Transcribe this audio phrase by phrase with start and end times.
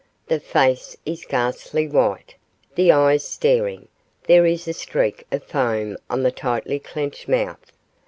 [0.25, 2.33] The face is ghastly white,
[2.73, 3.87] the eyes staring;
[4.23, 7.71] there is a streak of foam on the tightly clenched mouth.